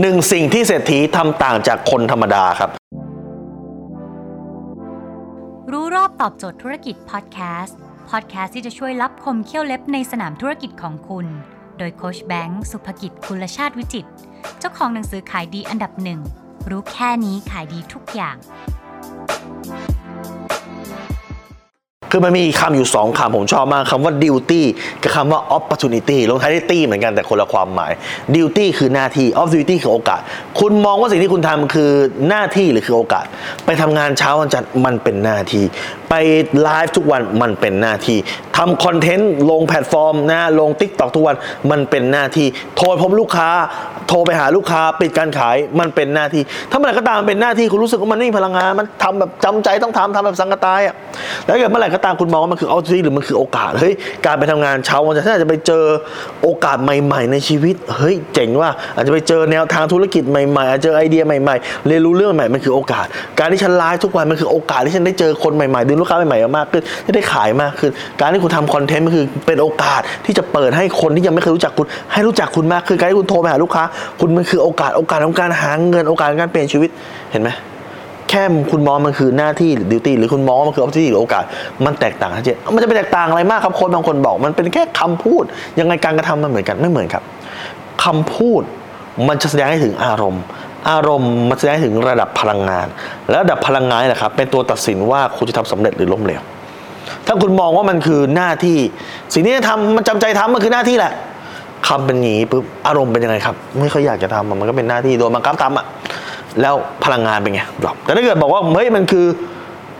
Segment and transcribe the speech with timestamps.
[0.00, 2.70] หนึ่งสิ่งที่เศรษฐีทำต่างจากคนธรรมดาครับ
[5.72, 7.78] รู้รอบตอบโจทย์ธุรกิจพอดแคสต์
[8.10, 11.26] พอดแคสต์ที่จะช่วยรับคมเขี้ยวเล็บในสนามธุรกิจของคุณ
[11.78, 14.10] โดยโคชแบงค์สุภกิจคุลชาติวิจิตร
[14.58, 16.20] เจ้าของหนังสือขายดีอันดับหนึ่ง
[16.70, 18.36] รู้แค่นี้ขายดีทุกอย่าง
[22.16, 24.62] คือมันมีคำอยู่ 2คำผมชอบมากคำว่า duty
[25.02, 27.92] กับคำว่า opportunity ลงท้ายด้วย ty เหมือนกันแต่คนละความหมาย
[28.34, 30.20] duty คือหน้าที่ opportunity คือโอกาส
[30.60, 31.90] คุณมองว่าสิ่งที่คุณทำคือ
[32.28, 33.24] หน้าที่หรือคือโอกาส
[33.64, 35.64] ไปทำงานเช้าวันจันทร์มันเป็นหน้าที่
[36.14, 36.26] ไป
[36.62, 38.18] ไลฟ์ทุกวันมันเป็นหน้าที่
[38.56, 41.36] ทำ content ลงแพลตฟอร์มนะลง TikTok ทุกวัน
[41.70, 42.46] มันเป็นหน้าที่
[42.76, 43.48] โทรพบลูกค้า
[44.08, 50.94] โทรไปหาลูกค้าปิดการขายมันเป็นหน้าที่ ถ้าเมื่อไหร่ก็ตามเป็นหน้าที่คุณรู้สึกว่ามันไม่มีพลังงานมันทำแบบจำใจต้องทำทำแบบซังกะตายอะ
[51.44, 53.94] แล้วเกิดเมื่อไหร่ก็ตามคุณมองว่ามันคือ opportunity หรือมันคือโอกาสเฮ้ย
[54.26, 55.84] การไปทำงานเช้าวันจันทร์ถ้าอาจจะไปเจอ
[56.42, 63.06] โอกาสใหม่ ๆ ในชีวิตเฮ้ยเจ๋งว่าอาจจะไปเจอแนวทางธุรกิจใหม่ๆอาจจะเจอไอเดียใหม่ ๆ เรียนรู้เรื่องใหม่มันคือโอกาส
[63.38, 73.84] การที่ฉันไลฟ์ทุกวันมันคือโอกาสที่ฉันได้เจอคนใหม่ๆดึงลูกค้าใหม่ๆมากขึ้นที่ได้ขายมากขึ้น การที่คุณทำคอนเทนต์มันคือเป็นโอกาสที่จะเปิดให้คนที่ยังไม่เคยรู้จักคุณให้รู้จักคุณมากขึ้นการที่คุณโทรไปหาลูกค้า
[74.20, 76.90] คุณมันคือโอกาสโอกาสของการหาเงินโอกาสของการเปลี่ยนชีวิต
[77.30, 77.50] เห็นไหม
[78.28, 81.44] แค่คุณมองมันคือหน้าที่หรือดิวตี้หรือคุณมองมันคือ opportunity หรือโอกาส
[81.84, 85.44] มันแตกต่างชัดเจนมันจะไปแตกต่างอะไรมากครับคนบางคนบอก มันเป็นแค่คำพูด
[85.78, 87.22] ยังไงการกระทำมันเหมือนกันไม่เหมือนครับ
[88.04, 88.62] คำพูด
[89.28, 90.42] มันจะแสดงให้ถึงอารมณ์
[90.90, 92.86] อารมณ์มันแสดงถึงระดับพลังงาน
[93.30, 96.42] แล้วระดับพลังงานนี่แหละครับ เป็นตัวตัดสินว่าคุณจะทำสำเร็จหรือล้มเหลว
[97.26, 98.78] ถ้าคุณมองว่ามันคือหน้าที่
[99.32, 101.12] สิ่งที่จะทำมันจำใจทำมันคือหน้าที่แหละ
[101.88, 105.86] คำเป็นอย่างนี้ปุ๊บอารมณ์เป็นยังไงครับ ไม่ค่อยอยากจะทำมันก็เป็นหน้าที่โดนบังคับทำอะ
[106.60, 106.74] แล้ว
[107.04, 109.26] พลังงานเป็นไงดรอปแต่ถ้าเกิดบอกว่าเฮ้ยมันคือ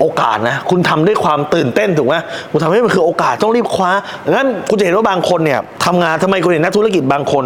[0.00, 2.14] โอกาสนะ คุณทำด้วยความตื่นเต้นถูกไหม
[2.50, 3.90] คุณทำให้มันคือโอกาสต้องรีบคว้า
[4.24, 7.44] ดังนั้นคุณจะเห็นว่าบางคนเนี่ยทำงานทำไมคุณเห็นนักธุรกิจบางคน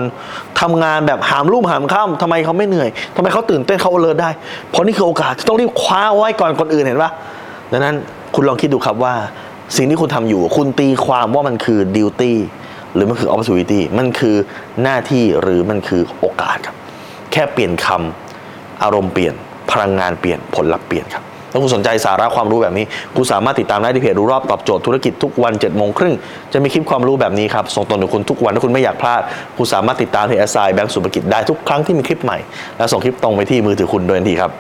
[0.61, 4.31] ทำงานแบบหามรุ่มหามข้ามทำไมเขาไม่เหนื่อยทำไมเขาตื่นเต้นเขาเลิศได้
[4.71, 7.11] เพราะนี่คือโอกาสต้องรีบคว้าไว้ก่อนคนอื่นเห็นปะ
[7.73, 7.95] ดังนั้น
[8.35, 9.15] คุณลองคิดดูครับว่า
[9.77, 12.35] สิ่งที่คุณทำอยู่ คุณตีความว่ามันคือ duty
[12.95, 14.37] หรือมันคือ opportunity มันคือ
[14.83, 16.77] หน้าที่หรือมันคือโอกาสครับ
[17.33, 19.35] แค่เปลี่ยนคำอารมณ์เปลี่ยน
[19.71, 22.85] พลังงานเปลี่ยนผลลัพธ์เปลี่ยนครับ ถ้าคุณสนใจสาระความรู้แบบนี้
[23.17, 26.15] คุณสามารถติดตามได้ที่เพจรู้รอบตอบโจทย์ธุรกิจทุกวัน7จ็ดโมงครึ่ง
[26.53, 29.21] จะมีคลิปความรู้แบบนี้ครับส่งตรงถึงคุณทุกวันถ้าคุณไม่อยากพลาด
[29.57, 32.39] คุณสามารถติดตามเพจแอสไซแบงก์สุภกิจได้ทุกครั้งที่มีคลิปใหม่
[32.77, 34.53] และส่งคลิปตรงไปที่มือถือคุณโดยทันทีครับ